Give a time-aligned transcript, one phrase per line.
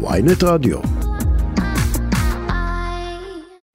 [0.00, 0.78] ויינט רדיו.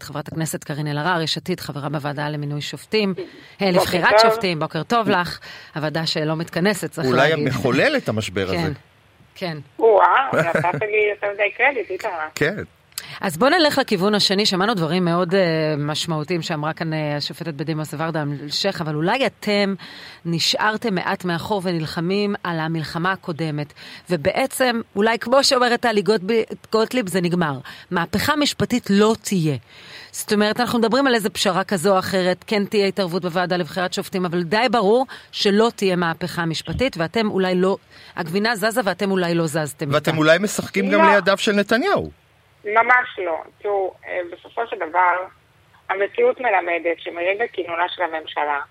[0.03, 3.13] חברת הכנסת קארין אלהרר, יש עתיד, חברה בוועדה למינוי שופטים,
[3.61, 5.39] אה, לבחירת שופטים, בוקר טוב לך.
[5.75, 7.47] הוועדה שלא מתכנסת, צריך אולי להגיד.
[7.47, 8.73] המחולל את המשבר כן, הזה.
[9.35, 9.57] כן.
[9.79, 12.27] או-אה, נתת לי יותר מדי קרדיט, איתמר.
[12.35, 12.63] כן.
[13.21, 15.35] אז בוא נלך לכיוון השני, שמענו דברים מאוד uh,
[15.77, 19.75] משמעותיים שאמרה כאן uh, השופטת בדימוס ורדה אלשיך, אבל אולי אתם
[20.25, 23.73] נשארתם מעט מאחור ונלחמים על המלחמה הקודמת,
[24.09, 26.03] ובעצם, אולי כמו שאומרת טלי
[26.71, 27.59] גוטליב, זה נגמר.
[27.91, 29.57] מהפכה משפטית לא תהיה.
[30.11, 33.93] זאת אומרת, אנחנו מדברים על איזה פשרה כזו או אחרת, כן תהיה התערבות בוועדה לבחירת
[33.93, 37.77] שופטים, אבל די ברור שלא תהיה מהפכה משפטית, ואתם אולי לא,
[38.15, 39.95] הגבינה זזה ואתם אולי לא זזתם איתה.
[39.95, 41.15] ואתם אולי משחקים גם לא.
[41.15, 42.22] לידיו של נתניהו.
[42.65, 43.43] ממש לא.
[43.61, 45.25] תראו, אה, בסופו של דבר,
[45.89, 48.61] המציאות מלמדת שמרגע כינונה של הממשלה,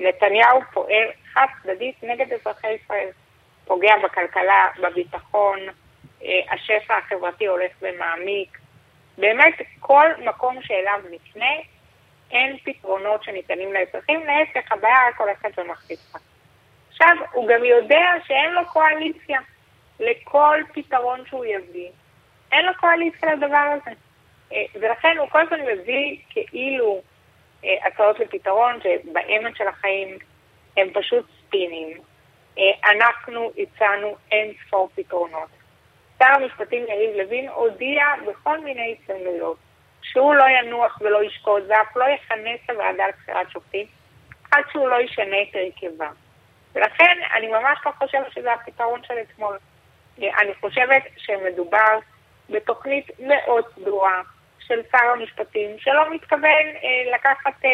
[0.00, 3.08] נתניהו פועל חד צדדית נגד אזרחי ישראל.
[3.64, 5.58] פוגע בכלכלה, בביטחון,
[6.22, 8.58] אה, השפע החברתי הולך ומעמיק.
[9.18, 11.50] באמת, כל מקום שאליו נפנה,
[12.30, 16.18] אין פתרונות שניתנים לאזרחים, להפך, הבעיה רק הולכת ומחריפה.
[16.88, 19.40] עכשיו, הוא גם יודע שאין לו קואליציה
[20.00, 21.90] לכל פתרון שהוא יביא.
[22.52, 23.90] אין לו קואליציה לדבר הזה.
[24.52, 27.00] אה, ולכן הוא כל הזמן מביא כאילו
[27.64, 30.18] אה, הצעות לפתרון שבאמת של החיים
[30.76, 31.98] הם פשוט ספינים.
[32.58, 35.48] אה, אנחנו הצענו אין ספור פתרונות.
[36.18, 39.56] שר המשפטים יריב לוין הודיע בכל מיני הזדמנויות
[40.02, 43.86] שהוא לא ינוח ולא ישקוט ואף לא יכנס את הוועדה לבחירת שופטים
[44.50, 46.10] עד שהוא לא ישנה את הרכבה.
[46.74, 49.58] ולכן אני ממש לא חושבת שזה הפתרון של אתמול.
[50.18, 51.98] אני חושבת שמדובר
[52.50, 54.22] בתוכנית מאוד סדורה
[54.58, 57.70] של שר המשפטים, שלא מתכוון אה, לקחת, אה,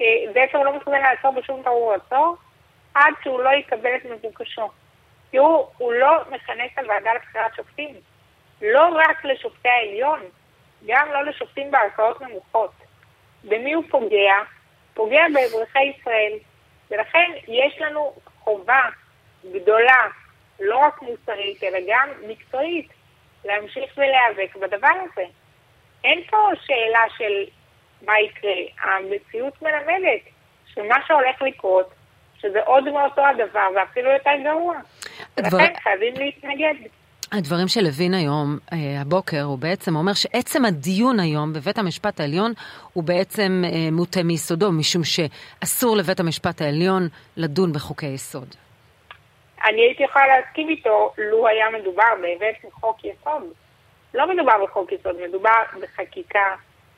[0.00, 2.36] אה, בעצם הוא לא מתכוון לעצור בשום תרור עצור,
[2.94, 4.70] עד שהוא לא יקבל את מבוקשו.
[5.30, 7.94] תראו, הוא לא מכנס את הוועדה לבחירת שופטים.
[8.62, 10.20] לא רק לשופטי העליון,
[10.86, 12.72] גם לא לשופטים בערכאות נמוכות.
[13.44, 14.34] במי הוא פוגע?
[14.94, 16.32] פוגע באזרחי ישראל.
[16.90, 18.80] ולכן יש לנו חובה
[19.52, 20.06] גדולה,
[20.60, 22.88] לא רק מוסרית, אלא גם מקצועית,
[23.44, 25.24] להמשיך ולהיאבק בדבר הזה.
[26.04, 27.32] אין פה שאלה של
[28.06, 28.50] מה יקרה.
[28.82, 30.22] המציאות מלמדת
[30.74, 31.90] שמה שהולך לקרות,
[32.40, 34.74] שזה עוד מאותו הדבר, ואפילו יותר גרוע.
[35.36, 36.74] הדבר- ולכן חייבים להתנגד.
[37.32, 42.52] הדברים של לוין היום, אה, הבוקר, הוא בעצם אומר שעצם הדיון היום בבית המשפט העליון
[42.92, 48.54] הוא בעצם אה, מוטה מיסודו, משום שאסור לבית המשפט העליון לדון בחוקי יסוד.
[49.64, 53.52] אני הייתי יכולה להסכים איתו לו היה מדובר באמת בחוק יסוד.
[54.14, 56.54] לא מדובר בחוק יסוד, מדובר בחקיקה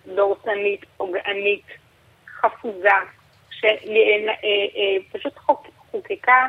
[0.06, 1.66] דורסנית, פוגענית,
[2.26, 2.88] חפוזה,
[3.50, 6.46] שפשוט חוק, חוקקה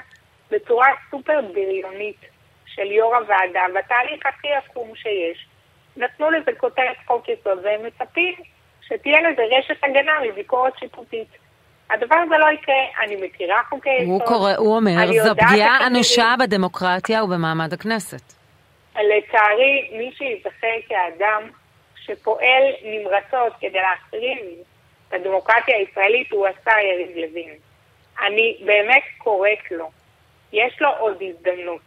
[0.51, 2.17] בצורה סופר בריונית
[2.65, 5.47] של יו"ר הוועדה, בתהליך הכי עקום שיש.
[5.97, 8.35] נתנו לזה כותרת חוק יסוד, והם מצפים
[8.81, 11.27] שתהיה לזה רשת הגנה מביקורת שיפוטית.
[11.89, 14.07] הדבר הזה לא יקרה, אני מכירה חוקי יסוד.
[14.07, 16.35] הוא, קורא, הוא אומר, זו פגיעה אנושה.
[16.39, 18.33] בדמוקרטיה ובמעמד הכנסת.
[18.95, 21.49] לצערי, מי שייזכר כאדם
[21.95, 24.37] שפועל נמרצות כדי להחריב
[25.07, 27.53] את הדמוקרטיה הישראלית הוא השר יריב לוין.
[28.21, 29.91] אני באמת קוראת לו,
[30.53, 31.81] יש לו עוד הזדמנות.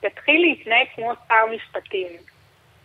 [0.00, 2.08] תתחיל להתנהג כמו שר משפטים,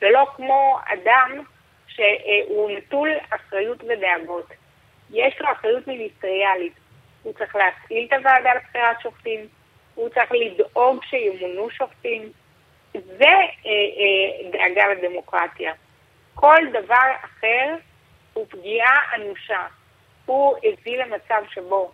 [0.02, 1.44] ולא כמו אדם
[1.88, 4.46] שהוא נטול אחריות ודאגות.
[5.12, 6.74] יש לו אחריות מיניסטריאלית.
[7.24, 9.48] הוא צריך להפעיל את הוועדה לבחירת שופטים,
[9.96, 12.32] הוא צריך לדאוג שימונו שופטים.
[12.94, 15.74] זה אה, אה, דאגה לדמוקרטיה.
[16.36, 17.76] כל דבר אחר
[18.34, 19.66] הוא פגיעה אנושה.
[20.26, 21.92] הוא הביא למצב שבו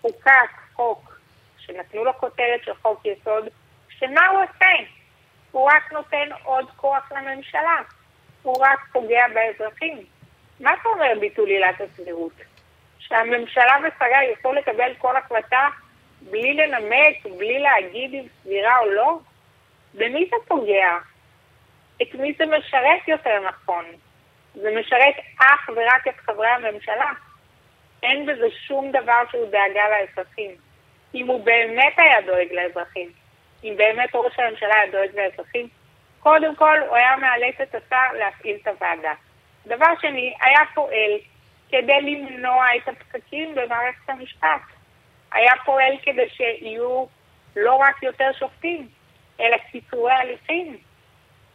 [0.00, 1.18] חוקק חוק
[1.58, 3.48] שנתנו לו כותרת של חוק יסוד,
[3.88, 4.90] שמה הוא עושה?
[5.50, 7.82] הוא רק נותן עוד כוח לממשלה.
[8.42, 10.04] הוא רק פוגע באזרחים.
[10.60, 12.32] מה זה אומר ביטול עילת הסבירות?
[13.08, 15.68] שהממשלה ושריה יוכלו לקבל כל החלטה
[16.22, 19.18] בלי לנמק, בלי להגיד אם סבירה או לא?
[19.94, 20.96] במי זה פוגע?
[22.02, 23.84] את מי זה משרת יותר נכון?
[24.54, 27.12] זה משרת אך ורק את חברי הממשלה.
[28.02, 30.50] אין בזה שום דבר שהוא דאגה לאזרחים.
[31.14, 33.12] אם הוא באמת היה דואג לאזרחים,
[33.64, 35.68] אם באמת ראש הממשלה היה דואג לאזרחים,
[36.20, 39.12] קודם כל הוא היה מאלץ את השר להפעיל את הוועדה.
[39.66, 41.10] דבר שני, היה פועל
[41.68, 44.60] כדי למנוע את הפקקים במערכת המשפט.
[45.32, 47.06] היה פועל כדי שיהיו
[47.56, 48.88] לא רק יותר שופטים,
[49.40, 50.76] אלא קיצורי הליכים.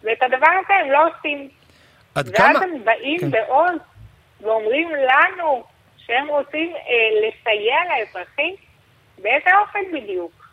[0.04, 1.50] ואת הדבר הזה הם לא עושים.
[2.16, 2.60] עד ואז כמה...
[2.60, 3.32] הם באים כן.
[3.32, 3.80] בעוז
[4.42, 5.64] ואומרים לנו
[5.98, 6.80] שהם רוצים אה,
[7.28, 8.56] לסייע לאזרחים?
[9.18, 10.44] באיזה אופן בדיוק?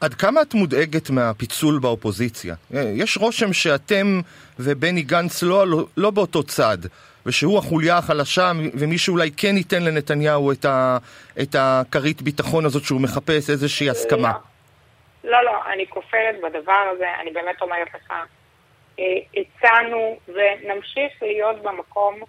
[0.00, 2.54] עד כמה את מודאגת מהפיצול באופוזיציה?
[2.74, 4.20] אה, יש רושם שאתם
[4.58, 5.64] ובני גנץ לא,
[5.96, 6.78] לא באותו צד,
[7.26, 10.98] ושהוא החוליה החלשה, ומי שאולי כן ייתן לנתניהו את, ה,
[11.42, 14.32] את הכרית ביטחון הזאת שהוא מחפש איזושהי הסכמה.
[15.24, 18.12] לא, לא, לא אני כופרת בדבר הזה, אני באמת אומרת לך.
[18.98, 19.04] אה,
[19.36, 22.20] הצענו ונמשיך להיות במקום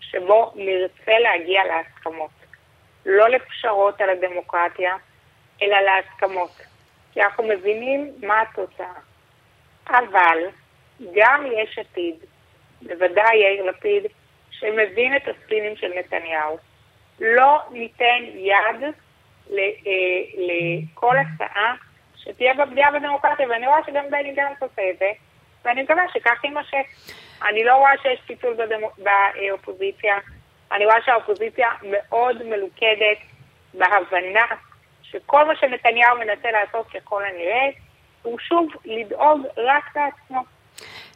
[0.00, 2.30] שבו נרצה להגיע להסכמות.
[3.06, 4.96] לא לפשרות על הדמוקרטיה,
[5.62, 6.60] אלא להסכמות.
[7.12, 8.94] כי אנחנו מבינים מה התוצאה.
[9.88, 10.38] אבל
[11.14, 12.14] גם יש עתיד,
[12.82, 14.04] בוודאי יאיר לפיד,
[14.64, 16.58] שמבין את הספינים של נתניהו,
[17.20, 18.82] לא ניתן יד
[19.52, 19.58] אה,
[20.36, 21.74] לכל הצעה
[22.16, 25.10] שתהיה בפגיעה בדמוקרטיה, ואני רואה שגם בני גנץ עושה את זה,
[25.64, 26.86] ואני מקווה שכך יימשך.
[27.48, 28.56] אני לא רואה שיש פיצול.
[28.98, 30.18] באופוזיציה,
[30.72, 33.18] אני רואה שהאופוזיציה מאוד מלוכדת
[33.74, 34.46] בהבנה
[35.02, 37.68] שכל מה שנתניהו מנסה לעשות ככל הנראה,
[38.22, 40.42] הוא שוב לדאוג רק לעצמו.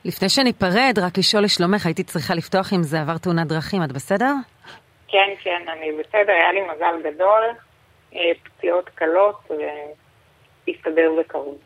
[0.05, 4.33] לפני שניפרד, רק לשאול לשלומך, הייתי צריכה לפתוח עם זה עבר תאונת דרכים, את בסדר?
[5.09, 7.43] כן, כן, אני בסדר, היה לי מזל גדול,
[8.15, 11.59] אה, פציעות קלות, והסתדר בקרוב.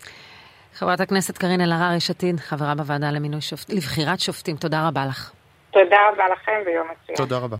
[0.74, 5.32] חברת הכנסת קארין אלהרר, יש עתיד, חברה בוועדה למינוי שופט, לבחירת שופטים, תודה רבה לך.
[5.70, 7.16] תודה רבה לכם ויום מצוין.
[7.16, 7.56] תודה רבה.